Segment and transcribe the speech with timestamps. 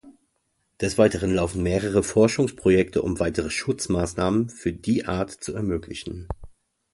[0.81, 6.27] Des Weiteren laufen mehrere Forschungsprojekte um weitere Schutzmaßnahmen für die Art zu ermöglichen.